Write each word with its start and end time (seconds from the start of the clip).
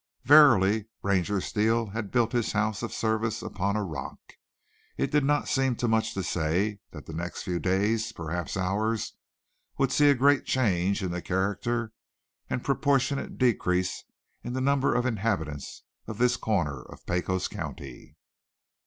Verily 0.23 0.87
Ranger 1.03 1.39
Steele 1.39 1.91
had 1.91 2.09
built 2.09 2.31
his 2.31 2.53
house 2.53 2.81
of 2.81 2.91
service 2.91 3.43
upon 3.43 3.75
a 3.75 3.83
rock. 3.83 4.17
It 4.97 5.11
did 5.11 5.23
not 5.23 5.47
seem 5.47 5.75
too 5.75 5.87
much 5.87 6.15
to 6.15 6.23
say 6.23 6.79
that 6.89 7.05
the 7.05 7.13
next 7.13 7.43
few 7.43 7.59
days, 7.59 8.11
perhaps 8.11 8.57
hours, 8.57 9.13
would 9.77 9.91
see 9.91 10.09
a 10.09 10.15
great 10.15 10.43
change 10.45 11.03
in 11.03 11.11
the 11.11 11.21
character 11.21 11.93
and 12.49 12.61
a 12.61 12.63
proportionate 12.63 13.37
decrease 13.37 14.03
in 14.43 14.53
number 14.53 14.91
of 14.95 15.03
the 15.03 15.09
inhabitants 15.09 15.83
of 16.07 16.17
this 16.17 16.35
corner 16.35 16.81
of 16.81 17.05
Pecos 17.05 17.47
County. 17.47 18.15